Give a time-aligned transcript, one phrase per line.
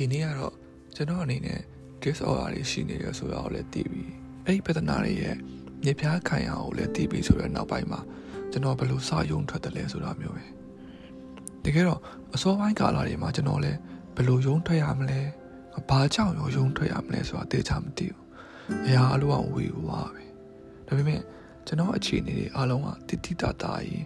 [0.00, 0.54] ဒီနေ့ကတော့
[0.96, 1.60] ကျွန်တော်အနေနဲ့
[2.02, 4.04] disorder တွေရှိနေရဆိုတော့လည်းသိပြီ
[4.44, 5.36] အဲ့ဒီပြဿနာတွေရဲ့
[5.82, 8.00] မြေပြားခံရအောင်လည်းသိပြီဆိုတော့နောက်ပိုင်းမှာ
[8.50, 10.44] ကျွန်တော်ဘယ်လိုစယုံထွက်တယ်လဲဆိုတာမျိုးပဲ
[11.64, 12.00] တကယ်တော့
[12.34, 13.78] အစောပိုင်းကာလတွေမှာကျွန်တော်လည်း
[14.16, 15.20] ဘယ်လိုယုံထွက်ရမလဲ
[15.88, 18.26] ဘာကြောင့်ရောယုံထွက်ရမလဲဆိုတာသိချာမသိဘူး
[18.86, 20.24] အရာအလိုအောင်ဝေဝါပဲ
[20.86, 21.20] ဒါပေမဲ့
[21.66, 24.04] ကျွန်တော်အခြေအနေတွေအားလုံးကတိတိတတာကြီး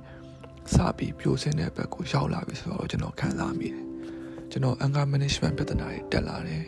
[0.74, 3.83] စပြီးပြိုဆင်းတဲ့ဘက်ကိုရောက်လာပြီဆိုတော့ကျွန်တော်ခံစားမိတယ်
[4.54, 6.64] ကျွန်တော် anger management ပြဿနာတွေတက်လာတယ်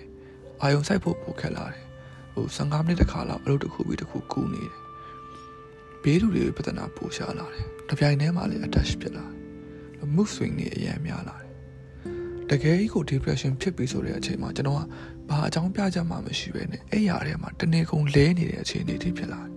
[0.63, 1.83] အာယုံစိုက်ဖို့ပိုခက်လာတယ်
[2.33, 4.75] ဟို15မိနစ်တခါလောက်အလုပ်တစ်ခုပြီးတစ်ခုကူးနေတယ်
[6.03, 11.51] ဘေးလူတွေပြဿနာပိုရှာလာတယ်တပြိုင်တည်းမှာလည်း attach ဖြစ်လာတယ် mood swing တွေအများများလာတယ်
[12.51, 14.83] တကယ်ကြီးကို depression ဖြစ်ပြီဆိုတဲ့အချိန်မှာကျွန်တော်က
[15.29, 19.53] ဘာအကြောင်းပြချက်မှမရှိဘဲနဲ့အဲ့ရထဲမှာတနေကုန်လဲနေတဲ့အခြေအနေတွေဖြစ်လာတယ်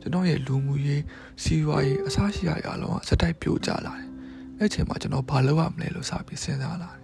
[0.00, 1.02] ကျွန်တော်ရဲ့လူမှုရေး
[1.42, 4.08] စီးပွားရေးအစရှိရာအလုံးကစတိုက်ပြိုကျလာတယ်
[4.58, 7.03] အဲ့ချိန်မှာကျွန်တော်ဘာလုပ်ရမလဲလို့စပြီးစဉ်းစားလာတယ်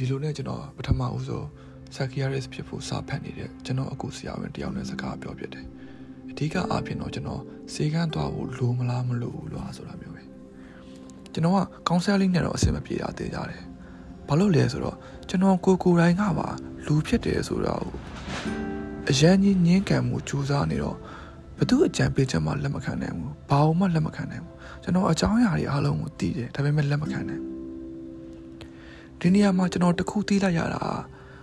[0.00, 1.44] ဒီလိုနဲ့ကျွန်တော်ပထမဦးဆုံး
[1.92, 5.66] psychiatrist ဖြစ်ဖို့စာဖတ်နေတဲ့ကျွန်တော်အကူဆရာဝန်တယောက်နဲ့စကားပြောပြတယ်
[6.30, 10.22] အဓိကအားဖြင့်တော့ကျွန်တော်စေကန်းသွားဖို့လိုမလားမလိုဘူးလားဆိုတာမျိုးပဲ
[11.32, 13.62] ကျွန်တော်က counseling နဲ့တော့အဆင်မပြေတာသိကြတယ်
[14.28, 14.96] ဘာလို့လဲဆိုတော့
[15.28, 16.48] ကျွန်တော်ကိုကိုတိုင်းကပါ
[16.86, 17.84] လူဖြစ်တယ်ဆိုတော့
[19.10, 20.96] အရန်ကြီးညင်းကံမှုစူးစမ်းနေတော့
[21.58, 27.42] ဘသူအကြံပေးချက်မှလက်မခံနိုင်ဘူးဘာမှလက်မခံနိုင်ဘူးကျွန်တော်အကြောင်းအရာတွေအားလုံးကိုသိတယ်ဒါပေမဲ့လက်မခံနိုင်
[29.20, 30.82] ဒီနေရာမှာကျွန်တော်တခုသိလိုက်ရတာ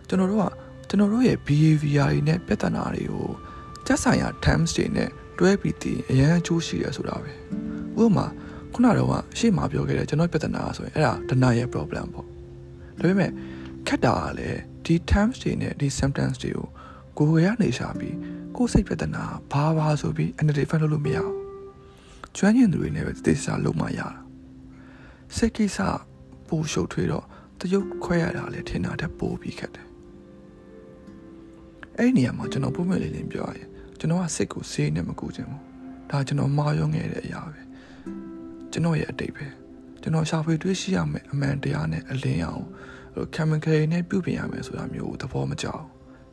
[0.07, 0.45] ကျွန်တော်တို့က
[0.89, 3.27] ကျွန်တော်တို့ရဲ့ behavior တွေနဲ့ပြဿနာတွေကို
[3.85, 7.31] တက်ဆိုင်ရာ terms တွေနဲ့တွဲပြီးသိအရင်အကျိုးရှိရဆိုတာပဲ
[8.01, 8.25] ဥပမာ
[8.73, 13.31] ခုနတော့ကရှေ့မှာပြောခဲ့တဲ့ကျွန်တော်ပြဿနာဆိုရင်အဲ့ဒါ denial problem ပေါ့ဒါပေမဲ့
[13.87, 16.65] ခက်တာကလည်းဒီ terms တွေနဲ့ဒီ symptoms တွေကို
[17.17, 18.15] ကိုယ်ရနေရှာပြီး
[18.55, 21.35] ကိုယ်စိတ်ပြဿနာဘာဘာဆိုပြီး identify လုပ်လို့မရဘူး
[22.37, 24.07] ကျွမ်းကျင်သူတွေနဲ့ပဲသိစားလုပ်မှရတာ
[25.35, 25.79] စိတ်ကိစ္စ
[26.47, 27.25] ပိုရှုပ်ထွေးတော့
[27.59, 29.87] တရုပ်ခွဲရတာလည်းထင်တာတက်ပိုပြီးခက်တယ်
[31.97, 33.69] အဲ့ဒီနေရာမှာကျွန်တော်ပုံမှန်လေးလေးပြောရရင်
[33.99, 35.61] ကျွန်တော်ကစိတ်ကိုစေးနဲ့မကူချင်ဘူး
[36.09, 37.61] ဒါကျွန်တော်မာရုံငယ်တဲ့အရာပဲ
[38.71, 39.45] ကျွန်တော်ရဲ့အတိတ်ပဲ
[40.01, 42.65] ကျွန်တော်ရှာဖွေတွေးရှိရမယ်အမှန်တရားနဲ့အလင်းအောင်
[43.13, 45.85] ဟို chemical နဲ့ပြုပြင်ရမယ်ဆိုတာမျိုးသဘောမကျအောင်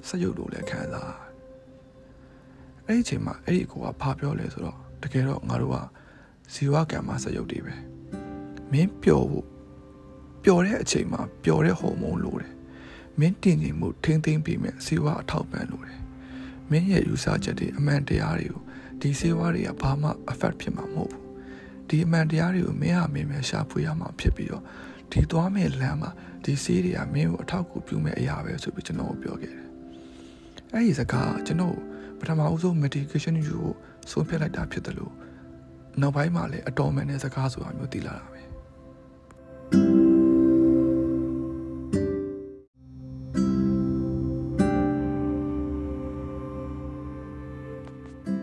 [0.09, 1.15] စက်ရုပ်လိုလည်းခံစား
[2.87, 5.77] အဲ့ဒီအချိန်မှာအဲ့ဒီအကိုကဘာပြောလဲဆိုတော့တကယ်တော့ငါတို့က
[6.53, 7.75] ဇီဝကံမစက်ရုပ်တွေပဲ
[8.73, 9.47] မင်းပျော်ဖို့
[10.45, 12.53] ပျော်တဲ့အချိန်မှာပျော်တဲ့ဟော်မုန်းလိုတယ်
[13.19, 16.01] မင်းတင်ကြင်မှုထိမ့်သိမ့်ပြီးမဲ့ဇီဝအထောက်ပံ့လိုတယ်
[16.71, 18.63] မင်းရဲ့ယူဆချက်တွေအမှန်တရားတွေကို
[19.01, 21.23] ဒီဇီဝတွေကဘာမှ affect ဖြစ်မှာမဟုတ်ဘူး
[21.89, 24.63] ဒီအမှန်တရားတွေကိုမင်းဟာမင်းပဲရှာဖွေရမှာဖြစ်ပြီးတော့
[25.13, 26.11] ဒီသွားမဲ့လမ်းမှာ
[26.45, 29.65] ဒီဆေးတွေကမင်းကိုအထောက်အကူပြုမဲ့အရာပဲဆိုပြီးကျွန်တော်ပြောခဲ့တယ်
[30.73, 31.77] အဲ့ဒီစကားကျွန်တော်
[32.19, 33.77] ပထမအဆုံး medication ယူဖို့
[34.11, 35.13] ဆုံးဖြတ်လိုက်တာဖြစ်တယ်လို့
[36.01, 38.34] နောက်ပိုင်းမှာလည်းအတော်မှန်တဲ့စကားဆိုတာမျိုးသိလာတာ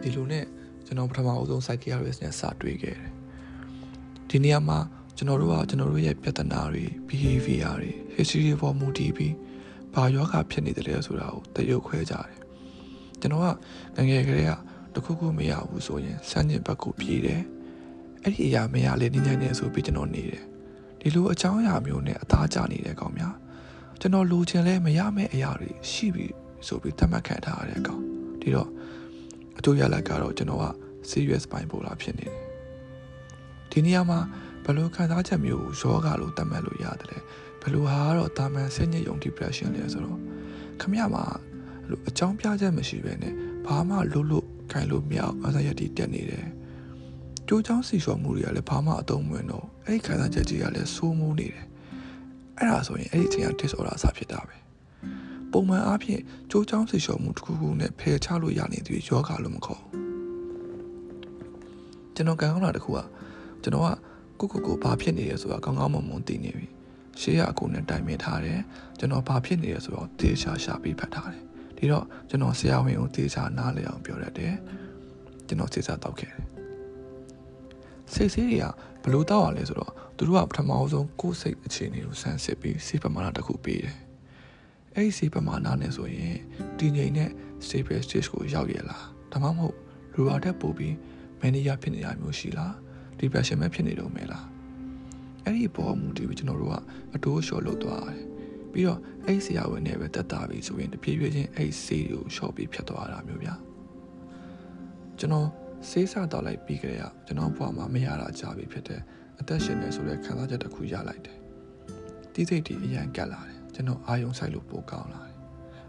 [0.01, 0.45] ဒီလိုနဲ့
[0.85, 3.11] ကျွန်တော်ပထမအဆုံး psychiatrist နဲ့စတွေ့ခဲ့တယ်
[4.29, 4.79] ဒီနေရာမှာ
[5.17, 9.33] ကျွန်တော်တို့ကကျွန်တော်တို့ရဲ့ပြဿနာတွေ behavior တွေ history တွေပေါ်မူတည်ပြီး
[9.93, 12.37] ဘာယောဂဖြစ်နေတယ်လဲဆိုတာကိုတရုပ်ခွဲကြတယ်
[13.21, 14.51] ကျွန်တော်ကငငယ်ကလေးက
[14.95, 17.41] တခုခုမရဘူးဆိုရင်စမ်းကျင်ဘက်ကိုပြေးတယ်
[18.23, 20.43] အဲ့ဒီအရာမရလေနင်းနေနေဆိုပြီးကျွန်တော်နေတယ်
[20.99, 23.35] ဒီလိုအကြောင်းအရာမျိုးနဲ့အသားကျနေတဲ့ကောင်များ
[23.99, 26.25] ကျွန်တော်လိုချင်လဲမရမယ့်အရာတွေရှိပြီ
[26.67, 28.01] ဆိုပြီးသတ်မှတ်ခံထားရတဲ့ကောင်
[28.41, 28.69] ဒီတော့
[29.57, 30.65] အကျိုးရလဒ်ကတော့ကျွန်တော်က
[31.11, 32.37] serious bipolar ဖြစ်နေတယ်
[33.71, 34.19] ဒီနေရာမှာ
[34.63, 37.17] ဘယ်လိုခံစားချက်မျိုးယောဂလို့သတ်မှတ်လို့ရတယ်လဲ
[37.61, 40.19] ဘယ်လိုဟာကတော့တာမန်ဆင်းရဲယုံ depression လဲဆိုတော့
[40.81, 41.23] ခမရမှာ
[41.89, 43.33] လို့အကြောင်းပြချက်မရှိဘဲနဲ့
[43.67, 46.47] ဘာမှလုပ်လို့ခိုင်လို့မရအောင်အစရတီတက်နေတယ်
[47.47, 51.65] ကြိုးချောင်းစီလျှော်မှုတွေကလည်းဘာမှအသုံးမဝင်တော့အဲ့ဒီခံစားချက်ကြီးကလည်းစိုးမိုးနေတယ်
[52.57, 54.60] အဲ့ဒါဆိုရင်အဲ့ဒီအချိန်က disorder အစဖြစ်တာပဲ
[55.51, 56.21] ပုံမှန်အားဖြင့်
[56.51, 59.81] ကြိုးချောင်းစီလျှော်မှုတစ်ခုခုနဲ့ဖယ်ချလို့ရနေသူယောဂလို့မခေါ်
[62.15, 62.99] ကျွန်တော်ကံကောင်းတာတစ်ခုက
[63.63, 63.87] ကျွန်တော်က
[64.39, 66.67] ကိုကိုကိုဘာဖြစ်နေရဆိုတာကောင်းကောင်းမွန်မွန်သိနေပြီ
[67.19, 68.59] ရှေးရအကူနဲ့တိုင်ပင်ထားတယ်
[68.99, 71.43] ကျွန်တော်ဘာဖြစ်နေရဆိုတော့တေချာရှာပြီးဖတ်ထားတယ်
[71.77, 74.55] ဒီတော့ကျွန်တော်ဆရာဝန်ကိုတေချာနားလည်အောင်ပြောရတယ်
[75.47, 76.43] ကျွန်တော်စေစာတောက်ခဲ့တယ်
[78.13, 78.65] စိတ်ဆေးတွေက
[79.03, 84.10] ဘလို့တောက်ရလဲဆိုတော့သူတို့ကပထမဆုံးကိုယ်စိတ်အခြေအနေကိုစမ်းစစ်ပြီးစိတ်ပမာဏတစ်ခုပေးတယ်
[84.95, 86.37] အဲ့ဒီစိတ်ပမာဏနဲ့ဆိုရင်
[86.79, 87.29] တည်ငြိမ်တဲ့
[87.65, 89.75] stable stage ကိုရောက်ရလားဒါမှမဟုတ်
[90.13, 90.93] လူပါတက်ပို့ပြီး
[91.41, 92.73] manager ဖြစ်နေရမျိုးရှိလား
[93.19, 94.45] depression ပဲဖြစ်နေတော့မယ်လား
[95.43, 96.75] အဲ့ဒီပေါ်မူတည်ပြီးကျွန်တော်တို့က
[97.15, 98.25] အတိုးလျှော်လုပ်သွားတယ်
[98.71, 103.53] ပြီးတော့အဲ့ဆရာဝန်နဲ့ပဲတက်တာပြီဆိုရင်တပြေးပြေးချင်းအဲ့ဆေးတွေကိုလျှော့ပြီးဖြတ်သွားတာမျိုးဗျာ
[105.19, 105.47] ကျွန်တော်
[105.89, 109.01] ဆေးစတော့လိုက်ပြီးကြရကျွန်တော်ဘဝမှာမရတာကြာပြီဖြစ်တဲ့
[109.39, 111.37] အသက်ရှင်နေဆိုတဲ့ခံစားချက်တစ်ခုရလိုက်တယ်
[112.33, 115.35] တီးစိတ်တီအရန်ကတ်လာတယ် ကျွန်တော်အာယုံဆိုင်လို့ပိုကောင်းလာတယ်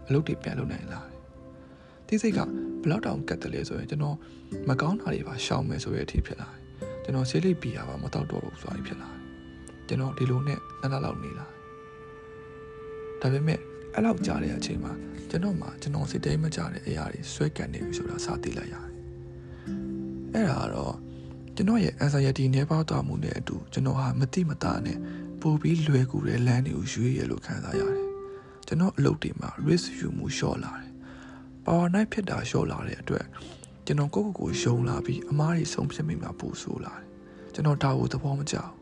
[0.07, 1.13] အလုပ်တွေပြန်လုပ်နိုင်လာတယ်
[2.07, 2.39] တီးစိတ်က
[2.83, 4.17] ဘလောက်တောင်ကတ်တယ်လဲဆိုရင်ကျွန်တော်
[4.69, 6.59] မကောင်းတာတွေပါရှောင်မယ်ဆိုတဲ့အထိဖြစ်လာတယ်
[7.03, 9.21] ကျွန်တော်ဆေးလိပ်ပီရပါမတော့တော့ဘူးဆိုတာဖြစ်လာတယ်
[9.87, 11.45] ကျွန်တော်ဒီလိုနဲ့နှစ်လလောက်နေလာ
[13.21, 13.59] ဒါပေမဲ့
[13.93, 14.91] အဲ့လောက်ကြာတဲ့အချိန်မှာ
[15.29, 18.89] ကျွန်တော်မှကျွန်တော်စိတ်တိုင်းမကြတဲ့အရာတွေဆွဲကန်နေပြီဆိုတာစသိလိုက်ရတယ်
[20.33, 20.95] အဲ့ဒါကတော့
[21.55, 24.97] ကျွန်တော်ရဲ့ anxiety နဲ့ပေါသွားမှုနဲ့အတူကျွန်တော်ဟာမတိမတာနဲ့
[25.43, 28.07] ပိုပြီးလွယ်ကူတဲ့လမ်းတွေကိုရွေးရလို့ခံစားရတယ်
[28.67, 30.91] ကျွန်တော်အလုပ်တွေမှာ risk ယူမှုလျှော့လာတယ်
[31.65, 33.25] power night ဖြစ်တာလျှော့လာတဲ့အတွက်
[33.85, 37.05] ကျွန်တော်ကိုယ့်ကိုယ်ကိုယုံလာပြီးအမားတွေဆုံးဖြတ်မိမှာပိုဆိုးလာတယ်
[37.53, 38.73] ကျွန်တော်ဒါကိုသဘောမကျဘူး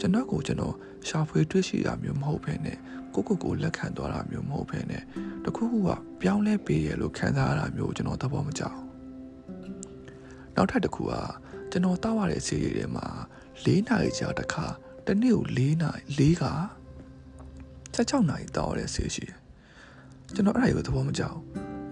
[0.00, 0.74] ကျွန်တော်ကိုကျွန်တော်
[1.08, 2.78] ရှာဖွေတွေ့ရှိတာမျိုးမဟုတ်ဘဲနဲ့
[3.14, 5.02] ကိုကိုကိုလက်ခံသွားတာမျိုးမဟုတ်ဘဲနဲ့
[5.44, 5.90] တခုခုက
[6.20, 8.84] ပြောင်းလဲပေးရလို့ခံစားရတာမျိုးကျွန်တော်သဘောမကျဘူး
[10.54, 11.12] နောက်ထပ်တစ်ခုက
[11.70, 13.06] ကျွန်တော်တောက်ရတဲ့စီးရီတွေမှာ
[13.64, 14.66] ၄နာရီကြာတစ်ခါ
[15.06, 16.44] တနေ့ကို၄နာရီ၄က
[17.94, 19.38] 16နာရီတောက်ရတဲ့စီးရှိတယ်
[20.34, 21.40] ကျွန်တော်အဲ့ဒါကိုသဘောမကျဘူး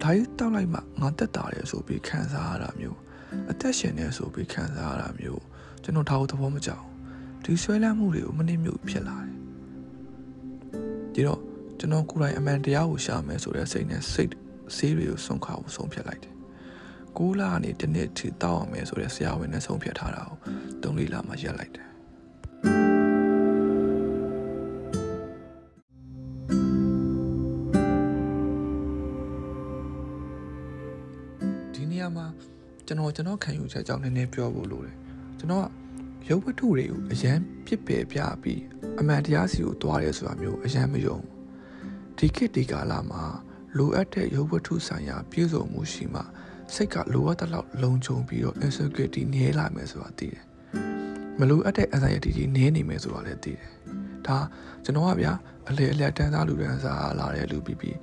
[0.01, 2.97] ဒါကြီးတောက်လိုက်မှငါတက်တာတယ်ဆိုပြီးခံစားရတာမျိုး
[3.51, 5.41] အသက်ရှင်နေဆိုပြီးခံစားရတာမျိုး
[5.83, 6.83] ကျွန်တော်ဒါကိုသဘောမကျဘူး
[7.43, 9.33] ဒီဆွဲလန်းမှုတွေကိုမနစ်မြုပ်ဖြစ်လာတယ်
[11.13, 11.41] ဒီတော့
[11.79, 14.31] ကျွန်တော်ကိုယ်တိုင်အမှန်တရားကိုရှာမယ်ဆိုတဲ့စိတ်နဲ့စိတ်
[14.75, 16.33] ဆေးတွေကိုဆုံးခါဖို့ဆုံးဖြတ်လိုက်တယ်
[17.17, 20.37] ကိုးလာကနေတနေ့ထိတောက်အောင်မယ်ဆိုတဲ့ဆရာဝန်နဲ့ဆုံးဖြတ်ထားတာကို
[20.81, 21.92] သုံးလေးလမှရက်လိုက်တယ်
[32.93, 34.95] ကျွန်တော်ကျွန်တော်ခံယူချက်ကြောင့်နည်းနည်းပြောဖို့လိုတယ်
[35.39, 35.65] ကျွန်တော်
[36.25, 38.61] ကရုပ်ဝတ္ထုတွေကိုအရန်ပြစ်ပယ်ပြပြီး
[38.99, 41.17] အမှန်တရားစီကိုတွားရဲဆိုတာမျိုးအရန်မယုံ
[42.17, 43.23] ဒီခေတ်ဒီကာလမှာ
[43.77, 46.21] လိုအပ်တဲ့ရုပ်ဝတ္ထုဆိုင်ရာပြည့်စုံမှုရှိမှ
[46.73, 50.43] စိတ်ကလိုအပ်တဲ့လောက်လုံခြုံပြီးတော့ insecurity နည်းလာမယ်ဆိုတာသိတယ်
[51.39, 53.69] မလိုအပ်တဲ့ anxiety ကြီးနည်းနေမယ်ဆိုတာလည်းသိတယ်
[54.27, 54.37] ဒါ
[54.83, 55.33] ကျွန်တော်ကဗျာ
[55.69, 57.97] အလေအလတ်တန်းသားလူတန်းစားလာတဲ့လူပြီးပြီး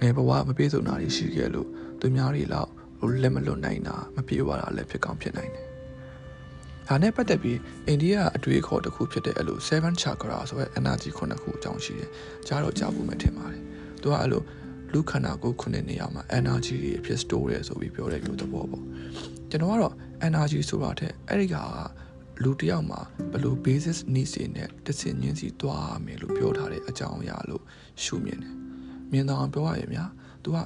[0.00, 1.68] ငယ်ဘဝမပြေဆုံးတာတွေရှိခဲ့လို့
[2.00, 2.70] သူများတွေလောက်
[3.22, 5.66] လက်မလွတ်နိုင်တာမပြေဝတာလည်းဖြစ်ကောင်းဖြစ်နိုင်တယ်
[6.88, 12.10] ဒါနဲ့ပတ်သက်ပြီးအိန္ဒိယအတွေ့အခေါ်တစ်ခုဖြစ်တဲ့အဲ့လို7 chakra ဆိုတဲ့ energy ခုနှစ်ခုအကြောင်းရှိတယ်။
[12.46, 13.62] ကြားတော့ကြားဖို့မထင်ပါတယ်။
[14.02, 14.42] သူကအဲ့လို
[14.92, 18.84] လူခန္ဓာကိုယ်ခုနှစ်နေရာမှာ energy တွေအဖြစ် store ရဲဆိုပြီးပြောတဲ့မျိုးသဘောပေါ့။
[19.50, 19.94] ကျွန်တော်ကတော့
[20.28, 21.56] energy ဆိုတာတဲ့အဲ့ဒီက
[22.42, 23.00] လူတယောက်မှာ
[23.32, 27.62] ဘယ်လို basis needs တွေနဲ့တဆင်ချင်းစီတွားမယ်လို့ပြောထားတဲ့အကြောင်းအရာလို့
[28.04, 28.54] ရှုမြင်တယ်။
[29.12, 30.10] မြင်တော့ပြောရရင်များ
[30.44, 30.56] तू က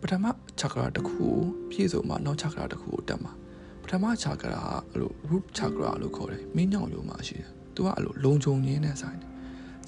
[0.00, 0.26] ပထမ
[0.60, 1.34] chakra တစ်ခုကို
[1.70, 3.32] ပြည့်စုံမှနောက် chakra တစ်ခုကိုတက်မှာ
[3.90, 9.30] ထမချာကရာအဲ့လို root chakra လို့ခေါ်တယ်မင်းညောင်ရုံမှာရှိတယ်သူကအဲ့လိုလုံခြုံရင်းနဲ့ဆိုင်တယ်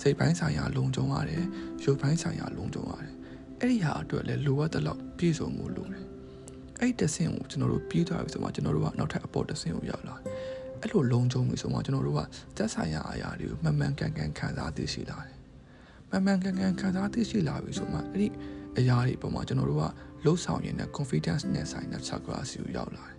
[0.01, 1.45] စိတ်ပိုင်းဆိုင်ရာလုံခြုံရတယ်
[1.85, 3.15] ရုပ်ပိုင်းဆိုင်ရာလုံခြုံရတယ်
[3.61, 6.05] အဲ့ဒီဟာအတွက်လည်းလိုအပ်တဲ့လောက်ပြည့်စုံမှုလိုတယ်
[6.81, 10.17] အဲ့ဒီတဆင့်ကိုကျွန်တော်တို့ပြီးသွားပြီဆိုမှကျွန်တော်တို့ကနောက်ထပ်အပေါ်တဆင့်ကိုရောက်လာ
[10.81, 12.21] အဲ့လိုလုံခြုံပြီဆိုမှကျွန်တော်တို့က
[12.57, 15.42] သက်ဆိုင်ရာအရာတွေကိုမှန်မှန်ကန်ကန်ခံစားသိရှိလာတယ်
[16.13, 18.29] မှန်မှန်ကန်ကန်ခံစားသိရှိလာပြီဆိုမှအဲ့ဒီ
[18.79, 19.85] အရာတွေပေါ်မှာကျွန်တော်တို့က
[20.25, 23.17] လှုပ်ဆောင်ရင်းနဲ့ confidence နဲ့ဆိုင်တဲ့ chakra စီကိုရောက်လာတယ်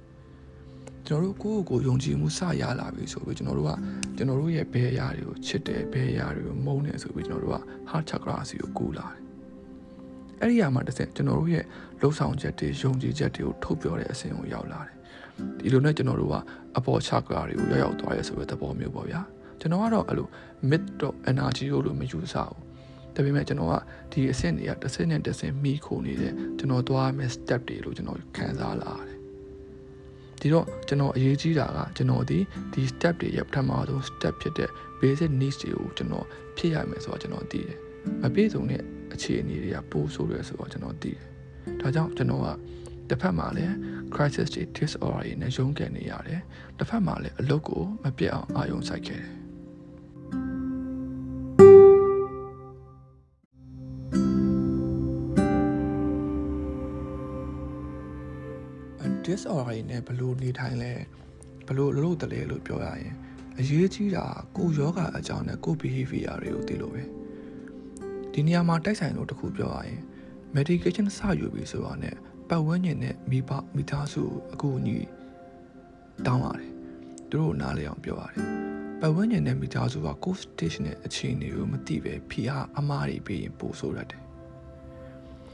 [1.07, 3.71] ကျွန်တော်တို့ကိုယ့်ကိုယ်ယုံကြည်မှုစရလာပြီဆိုပြီးကျွန်တော်တို့က
[4.17, 7.59] ကျွန်တော်တို့ရဲ့ဘယ်အရာတွေကိုချစ်တယ်ဘယ်အရာတွေကိုမုန်းတယ်ဆိုပြီးကျွန်တော်တို့က
[7.89, 9.19] heart chakra စီကိုကူးလာတယ်
[10.39, 11.65] အဲ့ဒီအရာမှာတစ်ဆင့်ကျွန်တော်တို့ရဲ့
[12.01, 14.95] လှုပ်ဆောင်ချက်တွေယုံကြည်ချက်တွေကိုထုတ်ပြောတဲ့အဆင့်ကိုရောက်လာတယ်
[15.59, 16.35] ဒီလိုနဲ့ကျွန်တော်တို့က
[16.77, 19.21] အပေါ် chakra တွေကိုရောက်ရောက်သွားရဲဆိုတဲ့သဘောမျိုးပေါ့ဗျာ
[19.59, 20.27] ကျွန်တော်ကတော့အဲ့လို
[20.69, 22.72] mid တော့ energy ကိုလို့မယူဆဘူး
[23.15, 23.75] ဒါပေမဲ့ကျွန်တော်က
[24.11, 29.17] ဒီအဆင့်တွေကတစ်ဆင့်နဲ့တစ်ဆင့်မိခိုနေတဲ့ကျွန်တော်သွားမယ့် step တွေလို့ကျွန်တော်ခံစားလာတယ်
[30.41, 32.39] ဒီတော့ကျွန်တော်အရေးကြီးတာကကျွန်တော်ဒီ
[32.73, 37.77] ဒီ step တွေရဲ့ပထမဆုံး step ဖြစ်တဲ့ basic needs တွေကိုကျွန်တော်ဖြည့်ရမယ်ဆိုတော့ကျွန်တော်သိတယ်
[38.21, 38.81] မပြည့်စုံတဲ့
[39.13, 41.23] အခြေအနေတွေကပိုးဆိုးတယ်ဆိုတော့ကျွန်တော်သိတယ်
[41.81, 42.47] ဒါကြောင့်ကျွန်တော်က
[43.09, 43.73] တစ်ဖက်မှာလည်း
[44.13, 46.41] crisis တွေ disorder တွေနဲ့ရုန်းကန်နေရတယ်
[46.77, 49.42] တစ်ဖက်မှာလည်းအလုပ်ကိုမပြတ်အောင်အာရုံစိုက်ခဲ့တယ်
[59.25, 60.93] disorder တွေနဲ့ဘလို့နေထိုင်လဲ
[61.67, 63.13] ဘလို့လလို့တလဲလို့ပြောရရင်
[63.59, 64.25] အရေးကြီးတာ
[64.55, 67.03] ကိုယောဂအကြောင်းနဲ့ကို behavior တွေကိုသိလို့ပဲ
[68.33, 69.99] ဒီနေရာမှာတိုက်ဆိုင်လို့တခုပြောရရင်
[70.55, 72.15] medication စယူပြီဆိုတာနဲ့
[72.49, 74.97] ပတ်ဝန်းကျင်နဲ့မိဘမိသားစုအကူအညီ
[76.25, 76.71] တောင်းရတယ်
[77.29, 78.45] သူတို့နားလည်အောင်ပြောရတယ်
[78.99, 84.21] ပတ်ဝန်းကျင်နဲ့မိသားစုက co station နဲ့အခြေအနေကိုမသိပဲဖိအားအမားတွေပေးရင်ပိုဆိုးရတယ်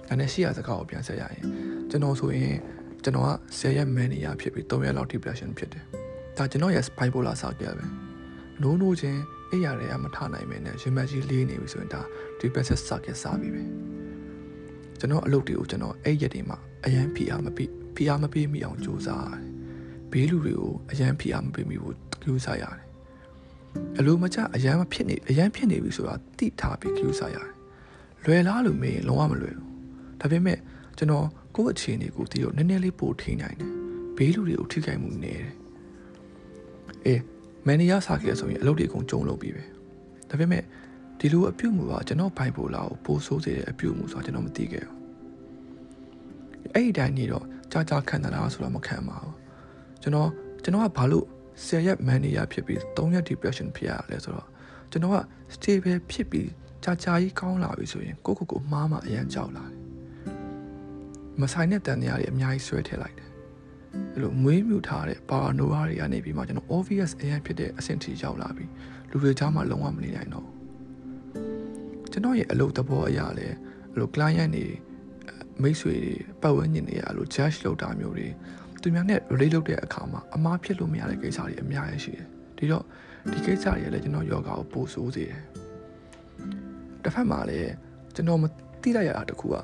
[0.08, 1.44] ဒါနဲ့ရှိရစကားကိုပြန်ဆက်ရရင်
[1.90, 2.56] ကျွန်တော်ဆိုရင်
[3.04, 5.84] ကျွန်တော်က10ရက် manager ဖြစ်ပြီး3ရက်လောက် depression ဖြစ်တယ်
[6.38, 7.86] ဒါကျွန်တော်ရဲ့ bipolar ဆောက်ကြပဲ
[8.62, 12.02] နိုးနိုးချင်းအိပ်ရတဲ့မထနိုင်မင်းနဲ့ရင်မကြီးလေးနေပြီဆိုရင်ဒါ
[12.42, 13.64] depression ဆောက်ကြစပြီပဲ
[15.00, 19.44] ကျွန်တော်အလုပ်တွေကိုကျွန်တော်အဲ့ရက်တွေမှာအရန်ဖိအားမပိဖဖိအားမပေးမိအောင်ကြိုးစားရတယ်
[20.12, 22.80] ဘေးလူတွေကိုအရန်ဖိအားမပေးမိဘူးကြိုးစားရတယ်
[24.00, 27.52] အလိုမကျအရန်မဖြစ်နေအရန်ဖြစ်နေပြီဆိုတာတိထားပြီးကြိုးစားရတယ်
[28.26, 29.68] လွယ်လားလို့မေးရင်လုံးဝမလွယ်ဘူး
[30.20, 30.58] ဒါပေမဲ့
[31.00, 33.72] ကျွန်တော်ကိုယ့်အခြေအနေကိုတီးတော့နည်းနည်းလေးပိုထိနိုင်တယ်
[34.18, 35.50] ဘေးလူတွေကိုထိခိုက်မှုနေတယ်
[37.06, 37.22] အေး
[37.66, 39.64] မန်နီယာစားခဲ့ဆိုရင်အလုပ်တွေအကုန်ကြုံလုပ်ပြီးပဲ
[40.30, 40.64] ဒါပေမဲ့
[41.20, 44.96] ဒီလိုအပြုတ်မှုကကျွန်တော်ဘိုင်ပိုလာကိုပိုဆိုးစေတဲ့အပြုတ်မှုဆိုတာကျွန်တော်မသိခဲ့ဘူး
[46.74, 49.34] အဲ့ဒီတိုင်းနေတော့ကြာကြာခံတာလားဆိုတော့မခံပါဘူး
[50.02, 50.30] ကျွန်တော်
[50.64, 51.26] ကျွန်တော်ကဘာလို့
[51.56, 54.48] 10ရက်မန်နီယာဖြစ်ပြီး3ရက် depression ဖြစ်ရလဲဆိုတော့
[54.92, 55.18] ကျွန်တော်က
[55.54, 56.50] stable ဖြစ်ပြီး
[56.84, 59.79] ကြာကြာကြီးကောင်းလာပြီဆိုရင်ကိုကိုကိုမားမှအရန်ကြောက်လာတယ်
[61.42, 63.30] မဆိုင်တဲ့တန်တရားတွေအများကြီးဆွဲထည့်လိုက်တယ်
[64.14, 68.66] အဲ့လိုမွေးမြူထားတဲ့ paranoia တွေကနေပြီးမှကျွန်တော် obvious အရင်ဖြစ်တဲ့အဆင့်ထိရောက်လာပြီ
[69.10, 70.48] လူတွေကြားမှာလုံးဝမနေနိုင်တော့
[72.12, 73.48] ကျွန်တော်ရဲ့အလုပ်သဘောအရာလဲ
[73.92, 74.66] အဲ့လို client တွေ
[75.62, 78.28] မိတ်ဆွေတွေပတ်ဝန်းကျင်တွေအဲ့လို judge လုပ်တာမျိုးတွေ
[78.82, 82.26] သူများနဲ့ relate လုပ်တဲ့အခါမှာအမားဖြစ်လို့မရတဲ့ကိစ္စတွေအများကြီးရှိတယ်
[82.58, 82.84] ဒီတော့
[83.32, 85.40] ဒီကိစ္စတွေလည်းကျွန်တော်ယောဂါကိုပို့ဆိုးစေတယ်
[87.04, 87.72] တစ်ဖက်မှာလည်း
[88.16, 88.44] ကျွန်တော်မ
[88.82, 89.56] သိလိုက်ရတာတခုက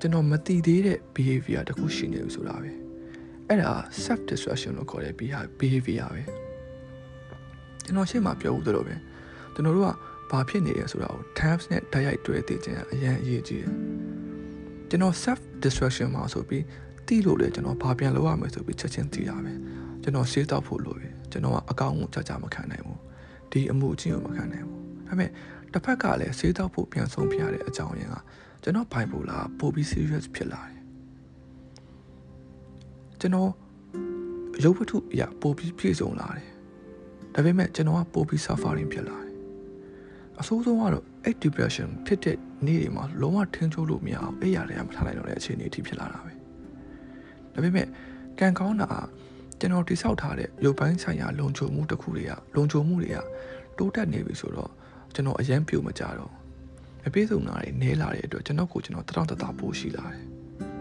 [0.00, 2.70] ကျွန်တော်မသိသေးတဲ့ behavior တခုရှိနေပြီဆိုတာပဲ
[3.48, 3.72] အဲ့ဒါ
[4.04, 5.14] self destruction လို့ခေါ်တဲ့
[5.60, 6.22] behavior ပဲ
[7.84, 8.94] ကျွန်တော်ရှေ့မှာပြောဦးသလိုပဲ
[9.54, 9.90] ကျွန်တော်တို့က
[10.30, 13.72] ဘာဖြစ်နေလဲဆိုတာကို tabs နဲ့တိုက်ရိုက်တွေ့သိခြင်းအရင်အရေးကြီးတယ်
[14.88, 16.64] ကျွန်တော် self destruction မှာဆိုပြီး
[17.08, 19.52] တိလို့လေကျွန်တော်ဘာပြန်လုပ်ရမလဲဆိုပြီးချက်ချင်းသိတာပဲ
[20.02, 22.98] ကျွန်တော်ရှေးတောက်ဖို့လိုပြီကျွန်တော်ကအကောင့်ကိုကြာကြာမခံနိုင်ဘူး
[23.52, 25.30] ဒီအမှုအချင်းကိုမခံနိုင်ဘူးဒါပေမဲ့
[25.72, 28.16] တစ်ဖက်ကလည်းရှေးတောက်ဖို့ပြန်ဆုံးပြရတဲ့အကြောင်းရင်းက
[28.62, 30.78] ကျွန်တော် bipolar ပိုပြီး serious ဖြစ်လာတယ်
[33.20, 33.50] ကျွန်တော်
[34.64, 36.48] ရုပ်ဝတ္ထုအရာပိုပြီးပြည့်စုံလာတယ်
[37.34, 39.34] ဒါပေမဲ့ကျွန်တော်ကပိုပြီး suffering ဖြစ်လာတယ်
[40.40, 42.36] အဆိုးဆုံးကတော့အဲ့ depression ဖြစ်တဲ့
[42.66, 46.32] နေ့တွေမှာလုံးဝထင်းချိုးလို့မရအောင်အဲ့ရတွေကမထားနိုင်တော့တဲ့အခြေအနေအထိဖြစ်လာတာပဲ
[47.54, 47.86] ဒါပေမဲ့
[48.38, 48.90] ကံကောင်းတာ
[49.60, 53.18] ကျွန်တော်တိဆောက်ထားတဲ့ရုပ်ပိုင်းဆိုင်ရာလုံခြုံမှုတစ်ခုတွေကလုံခြုံမှုတွေက
[53.78, 54.70] တိုးတက်နေပြီဆိုတော့
[55.14, 56.39] ကျွန်တော်အရန်ပြိုမကြတော့
[57.06, 60.24] အပြည့်စုံတာတွေနဲလာတဲ့အတွက်ကျွန်တော်ကိုကျွန်တော်တတောင့်တတပိုးရှိလာတယ်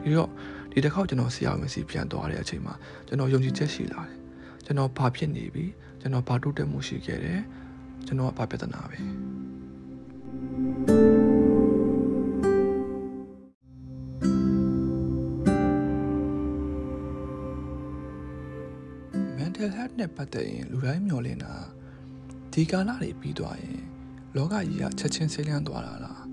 [0.04, 0.30] ဒီတော့
[0.72, 2.74] ဒီတစ်ခေါက်ကျွန်တော်ဆရာဝန်စီပြန်သွားတဲ့အချိန်မှာ
[3.08, 4.18] ကျွန်တော်ယုံကြည်ချက်ရှိလာတယ်
[4.66, 5.66] ကျွန်တော်ဘာဖြစ်နေပြီ
[6.02, 7.42] ကျွန်တော်ဘာတိုးတက်မှုရှိခဲ့တယ်
[8.08, 9.00] ကျွန်တော်ကဘာပြဿနာပဲ
[19.40, 21.54] mental health နဲ့ပတ်သက်ရင်လူတိုင်းမျှော်လင့်တာ
[22.54, 23.99] ဒီကာလတွေပြီးသွားရင်
[24.36, 26.24] လောကကြီးကချက်ချင်းဆေးလျန်းသွားတာလား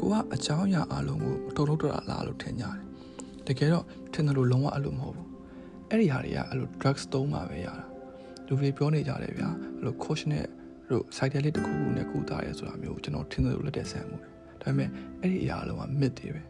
[0.00, 2.76] ကိုကအကြောင်းအရာအလုံးကိုမတုံ့တော့တာလားလို့ထင်ကြတယ်
[3.46, 5.28] တကယ်တော့ထင်တယ်လို့လုံးဝအဲ့လိုမဟုတ်ဘူး
[5.88, 7.84] အဲ့ဒီဟာတွေကအဲ့လို drugs သုံးမှပဲရတာ
[8.46, 10.44] လူတွေပြောနေကြတယ်ဗျာအဲ့လို coach နဲ့
[10.90, 14.16] တို့ site လေးတစ်ခုခုနဲ့ကုသရဲဆိုတာမျိုးကျွန်တော်ထင်တယ်လို့လက်တဲ့ဆန်မှု
[14.62, 14.88] ဒါပေမဲ့
[15.20, 16.42] အဲ့ဒီအရာအလုံးက myth တွေပဲ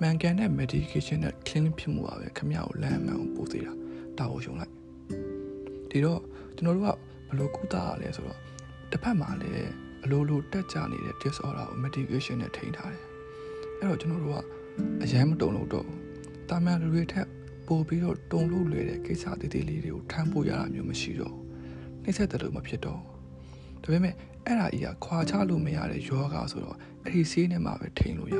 [0.00, 3.72] မှန်ကန်တဲ့ medication နဲ့ clean ဖြစ်မှုပါပဲခမရကိုလမ်းမှန်ကိုပို့သေးတာ
[4.18, 4.72] တာကိုရှုံလိုက်
[5.90, 6.20] ဒီတော့
[6.56, 6.88] ကျွန်တော်တို့က
[7.28, 8.38] ဘယ်လိုကုသရလဲဆိုတော့
[8.90, 9.72] တစ်ဖက်မှာလည်း
[10.04, 13.04] အလိုလိုတက်ကြနေတဲ့ disorder ကို medication နဲ့ထိန်းထားတယ်
[13.78, 14.38] အဲ့တော့ကျွန်တော်တို့က
[15.02, 15.86] အရန်မတုံလို့တော့
[16.48, 17.28] တာမန်လူတွေထက်
[17.66, 21.34] ပို့ပြီးတော့တုံလို့လွယ်တဲ့ကိစ္စသေးသေးလေးတွေကိုထမ်းဖို့ရတာမျိုးမရှိတော့
[22.02, 23.00] နှိမ့်ဆက်တယ်လို့မဖြစ်တော့
[23.82, 24.14] ဒါပေမဲ့
[24.46, 28.36] အဲ့ဒါကြီးကခွာချလို့မရတဲ့ယောဂဆိုတော့အဲ့ဒီဆေးနဲ့မှပဲထိန်းလို့ရ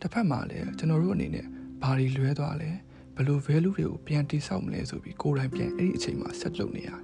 [0.00, 1.46] တစ်ဖက်မှာလည်းကျွန်တော်တို့အနေနဲ့
[1.82, 2.70] ဘာတွေလွဲသွားလဲ
[3.14, 7.00] ဘယ်လို value တွေကိုပြန်တိဆောက်မလဲဆိုပြီးကိုယ်တိုင်ပြန်အဲ့ဒီအချိန်မှာ set လုပ်နေရတယ်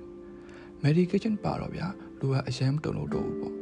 [0.84, 1.86] medication ပါတော့ဗျာ
[2.24, 3.54] လူကအရန်မတုံလို့တော့ဘူးပေါ့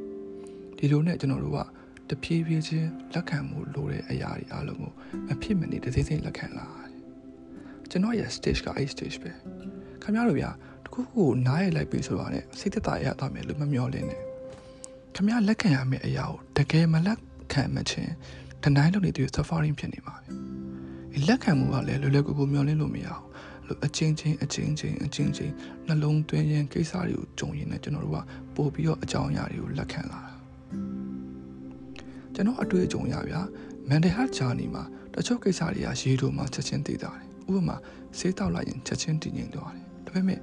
[0.78, 1.58] ဒီလိုနဲ့ကျွန်တော်တို့က
[2.08, 4.90] တဖြည်းဖြည်းချင်းလက်ခံမှုလိုတဲ့အရာတွေအားလုံးကို
[5.26, 6.92] မဖြစ်မနေတစ်စိမ့်စိမ့်လက်ခံလာတယ်
[7.90, 9.30] ကျွန်တော်ရဲ့ stage ကအဲ့ stage ပဲ
[10.02, 10.50] ခင်ဗျားတို့ဗျာ
[10.84, 14.20] တခုခုနားရလိုက်ပြီဆိုတာနဲ့စိတ်သက်သာရသွားမယ်လို့မမျှော်လင့်နဲ့
[15.14, 17.18] ခင်ဗျားလက်ခံရမယ့်အရာကိုတကယ်မလက်
[17.52, 18.12] ခံမချင်း
[18.62, 23.31] တနိုင်လို့နေတဲ့ suffering ဖြစ်နေမှာပဲလက်ခံမှုကလည်းလွယ်လွယ်ကူကူမျှော်လင့်လို့မရအောင်လို့
[23.84, 25.52] အချင်းချင်းအချင်းချင်းအချင်းချင်း
[25.86, 28.18] နှလုံးသွင်းရင်ကိစ္စတွေကိုကြုံရင်လည်းကျွန်တော်တို့က
[28.54, 30.32] ပို့ပြီးတော့အကြောင်းအရာတွေကိုလက်ခံလာတာ
[32.34, 33.40] ကျွန်တော်အတွေ့အကြုံရဗျာ
[33.88, 37.76] mental health journey မှာတချို့ကိစ္စတွေကရေးတို့မှချက်ချင်းသိတာတယ်ဥပမာ
[38.18, 40.38] ဆေးတောက်လိုက်ရင်ချက်ချင်းတည်ငြိမ်သွားတယ်ဒါပေမဲ့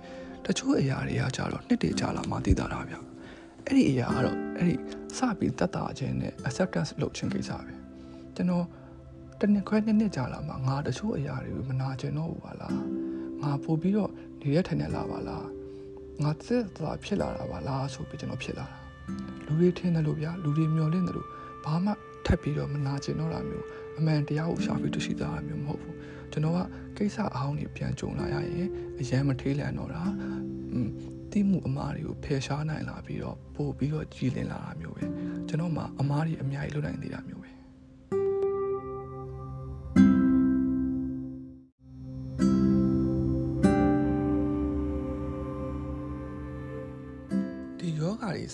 [0.45, 2.99] တချို့အရာတွေကကြတော့နှစ်တည်ကြလာမှသိတာတာဗျာ
[3.65, 4.75] အဲ့ဒီအရာကတော့အဲ့ဒီ
[5.17, 7.73] စပြီးတတ်တာခြင်းနဲ့ acceptance လုပ်ခြင်းကိစ္စပဲ
[8.35, 8.65] ကျွန်တော်
[9.39, 12.75] တနစ်ခွဲနှစ်နှစ်ကြာလာမှငါတချို့အရာတွေကိုမနာကျင်တော့ဘူးပါလား
[13.43, 15.45] ငါပို့ပြီးတော့နေရထိုင်နေလာပါလား
[16.23, 18.77] ငါသက်သာဖြစ်လာတာပါလားဆိုပြီးကျွန်တော်ဖြစ်လာတာ
[19.45, 21.27] လူတွေထင်တယ်လို့ဗျာလူတွေမျောလင့်တယ်လို့
[21.65, 21.91] ဘာမှ
[22.25, 23.65] ထပ်ပြီးတော့မနာကျင်တော့တာမျိုး
[23.97, 25.95] အမှန်တရားကိုရှာပြီးတွေ့ရှိတာမျိုးမဟုတ်ဘူး
[26.31, 26.59] ကျွန်တော်က
[26.97, 28.69] ကိစ္စအဟောင်းတွေပြန်ကြုံလာရရင်
[28.99, 30.03] အရန်မထေးလန်တော့တာ
[30.73, 30.89] อืม
[31.31, 35.03] တိမှုအမားတွေကိုဖယ်ရှားနိုင်လာပြီးတော့ပို့ပြီးတော့ကြည်လင်လာတာမျိုးပဲ
[35.47, 37.49] ကျွန်တော်မှအမားတွေအများကြီးလုပ်နိုင်သေးတာမျိုးပဲ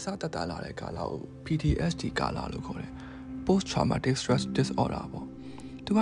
[0.06, 2.92] စတက်တာလာတဲ့ကာလကို PTSD ကာလလို့ခေါ်တယ်
[3.46, 5.26] post traumatic stress disorder ပေါ့
[5.86, 6.00] သူက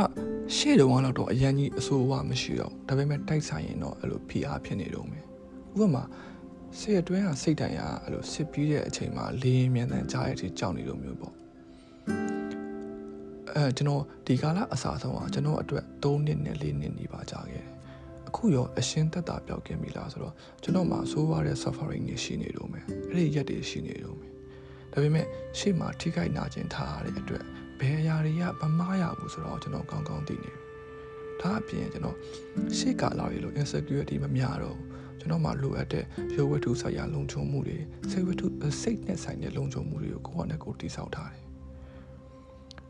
[0.56, 5.24] ရှေ့တုန်းကတော့အရင်ကြီးအဆိုးအဝမရှိတော့ဒါပေမဲ့တိုက်ဆိုင်ရင်တော့အဲ့လို PR ဖြစ်နေတော့မယ်
[5.74, 6.04] ဥပမာ
[6.80, 11.34] ဆေးအတွင်းကစိတ်တန်ရအဲ့လိုစစ်ပြီးတဲ့အချိန်မှာလေရင်မြန်တန်ကြားရတဲ့အထိကြောက်နေလို့မျိုးပေါ့
[13.56, 17.73] အဲကျွန်တော်ဒီကာလအစားဆုံးอ่ะကျွန်တော်အတွက်3နှစ်နဲ့4နှစ်နေပါကြာခဲ့တယ်
[18.34, 24.32] အခုရောအရှင်းသက်တာပြောက်ကင်းပြီလားဆိုတော့ကျွန်တော်မှာဆိုးရတဲ့ suffering တွေရှိနေတော့မယ်အဲ့ဒီရက်တွေရှိနေတော့မယ်
[24.92, 25.26] ဒါပေမဲ့
[25.60, 27.44] ရှေ့မှာထိခိုက်နာကျင်ထားရတဲ့အတွက်
[27.80, 30.64] ဘယ်အရာတွေကမမားရဘူးဆိုတော့ကျွန်တော်ကောင်းကောင်းသိနေပြီ
[31.42, 32.18] ဒါအပြင်ကျွန်တော်
[32.78, 34.78] ရှေ့ကာလတွေလို့ insecurity မများတော့
[35.20, 37.78] ကျွန်တော်မှလိုအပ်တဲ့ရုပ်ဝတ္ထုဆိုင်ရာလုံခြုံမှုတွေ
[38.12, 38.46] စိတ်ဝတ္ထု
[38.82, 41.46] စိတ်နဲ့ဆိုင်တဲ့လုံခြုံမှုတွေကိုကိုယ့်ဟာနဲ့ကိုယ်တည်ဆောက်ထားတယ်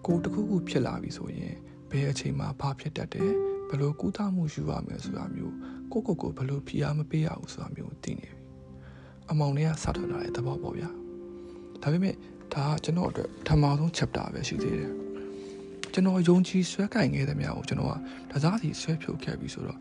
[0.06, 1.56] ကိုတခုခုဖြစ်လာပြီဆိုရင်
[1.90, 5.56] ဘယ်အချိန်မှာဘာဖြစ်တတ်တယ် ဘယ်လိုကုသမှုယူရမယ်ဆိုတာမျိုး
[5.92, 8.40] ကိုကိုကိုဘယ်လိုဖိအားမပေးရဘူးဆိုတာမျိုးသိနေပြီ
[9.30, 10.90] အမောင်တွေကစထွက်လာတဲ့သဘောပေါ့ဗျာ
[11.82, 12.16] ဒါပေမဲ့
[12.54, 14.92] ဒါကကျွန်တော်အတွက်ပထမဆုံး chapter ပဲရှိသေးတယ်
[15.94, 17.94] ကျွန်တော်ယုံကြည်ဆွဲကင်ခဲ့တဲ့များကိုကျွန်တော်က
[18.32, 19.80] ဒါစားစီဆွဲဖြုတ်ခဲ့ပြီဆိုတော့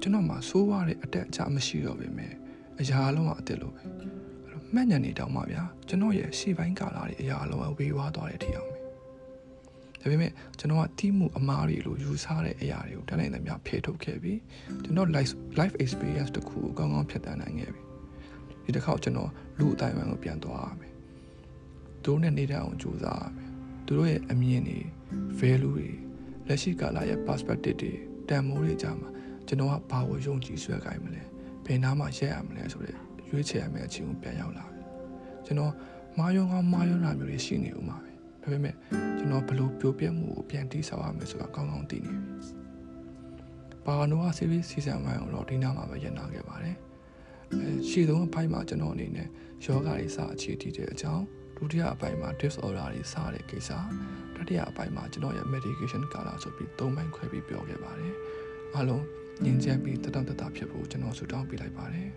[0.00, 2.32] ကျွန်တော်မှာစိုးရတဲ့အတက်အကျမရှိတော့ပေမဲ့
[2.80, 3.96] အရာလုံးကအတက်လို့ပဲအဲ့
[4.50, 8.73] လိုမှတ်ညံနေတောင်မှဗျာကျွန်တော်ရဲ့ရှေ့ပိုင်းကာလာတွေအရာလုံးကဝေဝါးသွားတဲ့အထိအောင်ပဲ
[10.04, 14.38] ဒါပေမဲ့ကျွန်တော်ကတီးမှုအမားတွေလို့ယူဆတဲ့အရာတွေကိုတန်းနိုင်သမျှဖယ်ထုတ်ခဲ့ပြီး
[14.82, 17.82] ကျွန်တော် life life experience တခုကိုကောင်းကောင်းဖြတ်သန်းနိုင်ခဲ့ပြီ
[18.64, 20.92] ဒီတစ်ခေါက်ကျွန်တော်လူအတိုင်းအဝန်ကိုပြန်သွားရမယ်
[22.02, 23.50] သူတို့နဲ့နေတဲ့အောင်ကြိုးစားရမယ်
[23.86, 24.78] သူတို့ရဲ့အမြင်တွေ
[25.38, 25.88] value တွေ
[26.48, 27.92] လက်ရှိကာလရဲ့ perspective တွေ
[28.28, 29.08] တန်မိုးတွေကြားမှာ
[29.46, 31.22] ကျွန်တော်ကဘာကိုယုံကြည်ဆွဲခိုင်းမလဲ
[31.64, 32.96] ဘယ်နားမှာရက်ရမလဲဆိုတဲ့
[33.30, 34.82] ရွေးချယ်ရမယ့်အချိန်ကိုပြန်ရောက်လာပြီ
[35.46, 35.72] ကျွန်တော်
[36.18, 38.74] မာယုံကောင်းမာယုံလာမျိုးတွေရှိနေဦးမှာပဲဒါပေမဲ့
[39.24, 42.50] ကျွန်တော်ဘလို့ပြိုပြက်မှုကိုပြန်တိဆောက်ရမယ်ဆိုတာကောင်းကောင်းသိနေပြီ
[43.86, 46.76] ပါနိုဝါစီဗီစီဇန်1ကိုတော့ဒီနားမှာပဲရနာခဲ့ပါတယ်
[47.52, 49.28] အဲရှေ့ဆုံးအပိုင်းမှာကျွန်တော်အနေနဲ့
[49.64, 51.24] ယောဂတွေစအခြေတည်တဲ့အကြောင်း
[51.56, 53.70] ဒုတိယအပိုင်းမှာ disorder တွေစတဲ့ကိစ္စ
[54.34, 58.14] တတိယအပိုင်းမှာကျွန်တော်ရဲ့ medication ကာလဆိုပြီး၃ပိုင်းခွဲပြီးပြောခဲ့ပါတယ်
[58.74, 59.04] အားလုံး
[59.44, 62.10] ငြင်းချမ်းပြီးတတတတဖြစ်ဖို့ကျွန်တော်ဆုတောင်းပေးလိုက်ပါတယ်